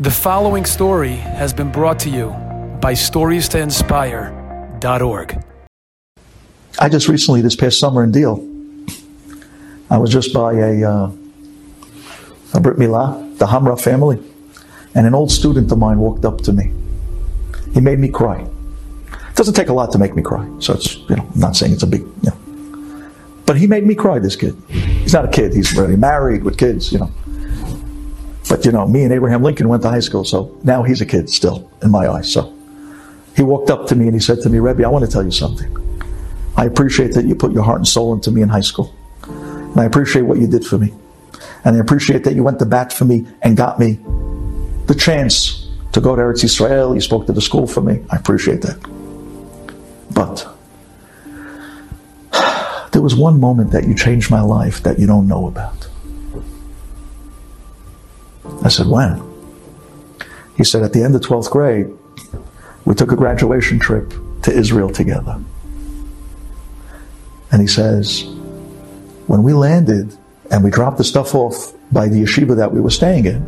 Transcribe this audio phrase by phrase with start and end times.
[0.00, 2.28] The following story has been brought to you
[2.80, 5.44] by StoriesToInspire.org.
[6.78, 8.48] I just recently, this past summer in Deal,
[9.90, 11.10] I was just by a, uh,
[12.54, 14.22] a Brit Milah, the Hamra family,
[14.94, 16.70] and an old student of mine walked up to me.
[17.74, 18.42] He made me cry.
[18.42, 21.56] It doesn't take a lot to make me cry, so it's, you know, I'm not
[21.56, 22.36] saying it's a big, you know.
[23.46, 24.56] But he made me cry, this kid.
[24.68, 27.10] He's not a kid, he's already married with kids, you know.
[28.48, 31.06] But you know, me and Abraham Lincoln went to high school, so now he's a
[31.06, 32.32] kid still in my eyes.
[32.32, 32.54] So
[33.36, 35.22] he walked up to me and he said to me, Rebbe, I want to tell
[35.22, 35.74] you something.
[36.56, 38.92] I appreciate that you put your heart and soul into me in high school.
[39.22, 40.92] And I appreciate what you did for me.
[41.64, 43.98] And I appreciate that you went to bat for me and got me
[44.86, 46.94] the chance to go to Eretz Israel.
[46.94, 48.02] You spoke to the school for me.
[48.10, 48.78] I appreciate that.
[50.10, 50.48] But
[52.92, 55.88] there was one moment that you changed my life that you don't know about.
[58.68, 59.22] I said, when?
[60.58, 61.88] He said, at the end of 12th grade,
[62.84, 65.42] we took a graduation trip to Israel together.
[67.50, 68.24] And he says,
[69.26, 70.14] when we landed
[70.50, 73.40] and we dropped the stuff off by the yeshiva that we were staying in,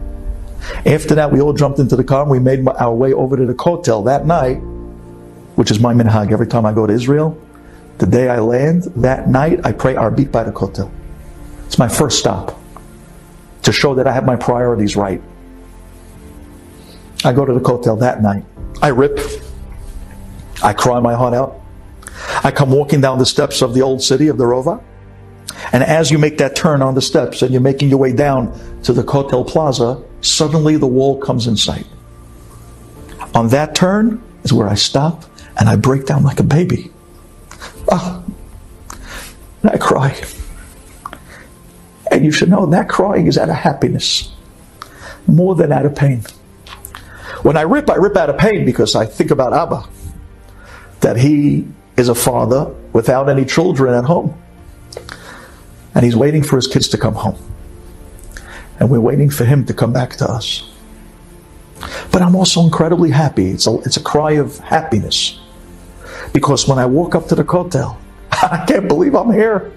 [0.87, 3.45] after that, we all jumped into the car and we made our way over to
[3.45, 4.57] the Kotel that night,
[5.57, 6.33] which is my minhag.
[6.33, 7.39] Every time I go to Israel,
[7.99, 10.91] the day I land, that night, I pray Arbit by the Kotel.
[11.67, 12.60] It's my first stop
[13.71, 15.23] to show that I have my priorities right.
[17.23, 18.45] I go to the Kotel that night.
[18.83, 19.17] I rip.
[20.61, 21.61] I cry my heart out.
[22.43, 24.83] I come walking down the steps of the old city of the Rova.
[25.73, 28.53] And as you make that turn on the steps and you're making your way down
[28.83, 31.87] to the Kotel Plaza, suddenly the wall comes in sight.
[33.37, 35.27] On that turn is where I stop
[35.61, 36.91] and I break down like a baby.
[37.89, 38.21] Ah,
[39.63, 40.21] and I cry.
[42.21, 44.31] And you should know that crying is out of happiness
[45.27, 46.21] more than out of pain.
[47.41, 49.89] When I rip, I rip out of pain because I think about Abba,
[51.01, 54.39] that he is a father without any children at home.
[55.95, 57.39] And he's waiting for his kids to come home.
[58.79, 60.71] And we're waiting for him to come back to us.
[62.13, 63.49] But I'm also incredibly happy.
[63.49, 65.41] It's a, it's a cry of happiness.
[66.35, 67.97] Because when I walk up to the Kotel,
[68.31, 69.73] I can't believe I'm here.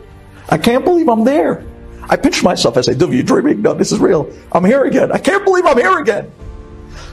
[0.50, 1.66] I can't believe I'm there.
[2.10, 2.78] I pinch myself.
[2.78, 3.62] I say, Duv, you dreaming?
[3.62, 4.32] No, this is real.
[4.52, 5.12] I'm here again.
[5.12, 6.32] I can't believe I'm here again.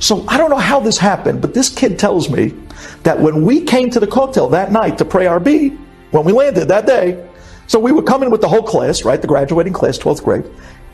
[0.01, 2.55] So I don't know how this happened, but this kid tells me
[3.03, 5.79] that when we came to the Kotel that night to pray Arbit,
[6.11, 7.27] when we landed that day,
[7.67, 9.21] so we were coming with the whole class, right?
[9.21, 10.45] The graduating class, 12th grade.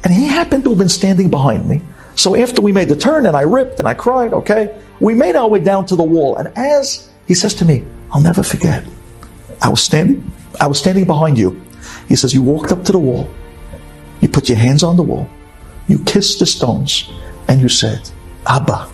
[0.05, 1.81] And he happened to have been standing behind me.
[2.17, 5.37] So after we made the turn and I ripped and I cried, okay, we made
[5.37, 6.37] our way down to the wall.
[6.37, 8.85] And as he says to me, I'll never forget.
[9.63, 10.31] I was standing,
[10.61, 11.63] I was standing behind you.
[12.09, 13.29] He says, you walked up to the wall
[14.27, 15.31] you put your hands on the wall,
[15.87, 17.09] you kissed the stones,
[17.47, 18.11] and you said,
[18.49, 18.89] Abba,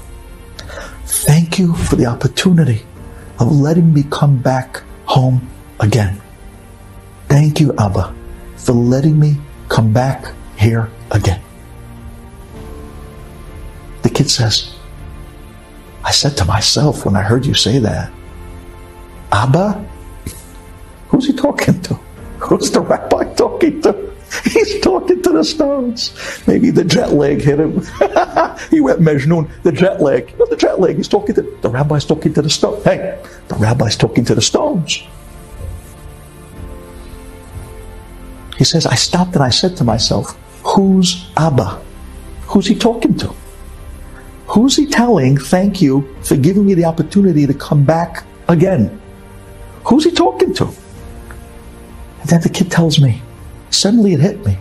[1.06, 2.84] thank you for the opportunity
[3.41, 5.48] of letting me come back home
[5.81, 6.21] again.
[7.28, 8.15] Thank you, Abba,
[8.56, 9.37] for letting me
[9.71, 11.41] come back here again.
[14.03, 14.75] The kid says,
[16.04, 18.12] I said to myself when I heard you say that,
[19.32, 19.82] Abba?
[21.09, 21.94] Who's he talking to?
[22.38, 24.12] Who's the rabbi talking to?
[24.50, 26.12] He's talking to the stones.
[26.47, 27.80] Maybe the jet lag hit him.
[28.70, 30.36] he went Mejnun, the jet lag.
[30.38, 30.97] Know, the jet lag.
[30.97, 32.82] He's talking to the rabbi's talking to the stone.
[32.82, 35.03] Hey, the rabbi's talking to the stones.
[38.58, 41.80] He says, I stopped and I said to myself, Who's Abba?
[42.47, 43.34] Who's he talking to?
[44.47, 49.00] Who's he telling, thank you for giving me the opportunity to come back again?
[49.84, 50.64] Who's he talking to?
[50.64, 53.22] And then the kid tells me,
[53.72, 54.59] Suddenly it hit me.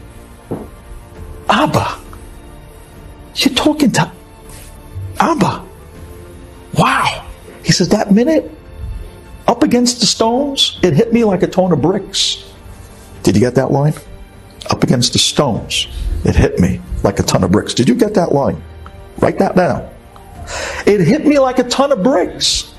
[1.49, 1.99] Abba.
[3.35, 4.11] You're talking to
[5.19, 5.63] Abba.
[6.73, 7.27] Wow.
[7.63, 8.49] He says, that minute,
[9.47, 12.51] up against the stones, it hit me like a ton of bricks.
[13.23, 13.93] Did you get that line?
[14.69, 15.87] Up against the stones,
[16.23, 17.73] it hit me like a ton of bricks.
[17.73, 18.61] Did you get that line?
[19.17, 19.89] Write that down.
[20.85, 22.73] It hit me like a ton of bricks.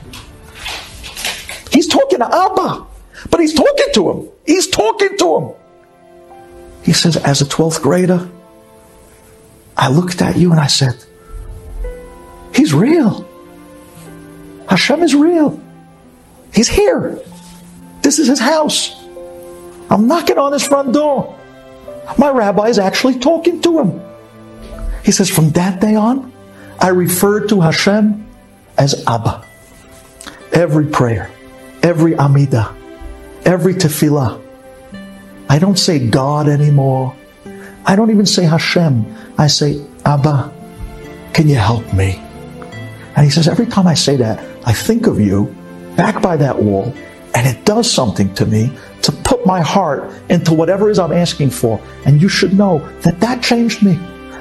[1.71, 2.87] He's talking to Abba,
[3.31, 4.29] but he's talking to him.
[4.47, 5.55] He's talking to him.
[6.83, 8.29] He says, as a 12th grader,
[9.77, 10.95] I looked at you and I said,
[12.55, 13.29] He's real.
[14.69, 15.61] Hashem is real.
[16.53, 17.19] He's here.
[18.03, 18.99] This is his house.
[19.91, 21.39] I'm knocking on his front door.
[22.19, 24.01] My rabbi is actually talking to him.
[25.05, 26.33] He says, from that day on,
[26.79, 28.27] I referred to Hashem
[28.77, 29.45] as Abba.
[30.53, 31.31] Every prayer,
[31.83, 32.75] every Amida,
[33.45, 34.42] every tefillah,
[35.53, 37.15] I don't say God anymore.
[37.85, 39.05] I don't even say Hashem.
[39.37, 40.51] I say Abba.
[41.35, 42.17] Can you help me?
[43.17, 45.55] And he says, Every time I say that, I think of you
[45.95, 46.95] back by that wall,
[47.35, 48.73] and it does something to me
[49.03, 51.79] to put my heart into whatever it is I'm asking for.
[52.07, 53.97] And you should know that that changed me.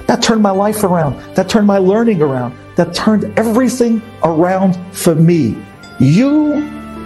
[0.08, 1.20] That turned my life around.
[1.36, 2.56] That turned my learning around.
[2.78, 5.62] That turned everything around for me.
[6.00, 6.54] You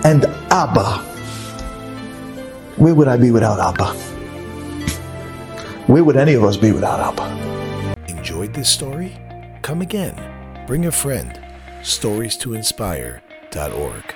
[0.04, 1.15] and Abba.
[2.77, 3.94] Where would I be without Abba?
[5.88, 7.95] Where would any of us be without Abba?
[8.10, 9.16] Enjoyed this story?
[9.62, 10.16] Come again.
[10.68, 11.39] Bring a friend.
[11.83, 14.15] Stories to inspire.org.